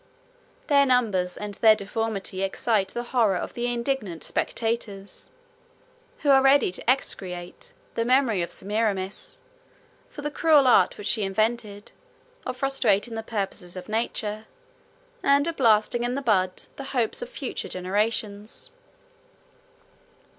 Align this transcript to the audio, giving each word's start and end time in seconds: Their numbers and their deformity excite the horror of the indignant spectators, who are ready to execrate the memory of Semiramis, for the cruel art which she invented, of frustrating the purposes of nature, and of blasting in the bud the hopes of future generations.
Their 0.65 0.87
numbers 0.87 1.37
and 1.37 1.53
their 1.53 1.75
deformity 1.75 2.41
excite 2.41 2.87
the 2.87 3.03
horror 3.13 3.35
of 3.35 3.53
the 3.53 3.67
indignant 3.71 4.23
spectators, 4.23 5.29
who 6.21 6.29
are 6.29 6.41
ready 6.41 6.71
to 6.71 6.89
execrate 6.89 7.73
the 7.93 8.03
memory 8.03 8.41
of 8.41 8.49
Semiramis, 8.51 9.41
for 10.09 10.23
the 10.23 10.31
cruel 10.31 10.65
art 10.65 10.97
which 10.97 11.05
she 11.05 11.21
invented, 11.21 11.91
of 12.47 12.57
frustrating 12.57 13.13
the 13.13 13.21
purposes 13.21 13.75
of 13.75 13.87
nature, 13.87 14.45
and 15.21 15.45
of 15.45 15.55
blasting 15.55 16.03
in 16.03 16.15
the 16.15 16.23
bud 16.23 16.63
the 16.77 16.85
hopes 16.97 17.21
of 17.21 17.29
future 17.29 17.67
generations. 17.69 18.71